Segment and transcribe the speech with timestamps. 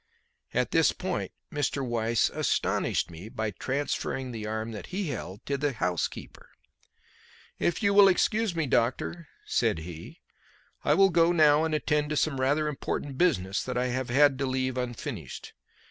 [0.51, 1.85] At this point Mr.
[1.85, 6.49] Weiss astonished me by transferring the arm that he held to the housekeeper.
[7.59, 10.21] "If you will excuse me, doctor," said he,
[10.83, 14.39] "I will go now and attend to some rather important business that I have had
[14.39, 15.53] to leave unfinished.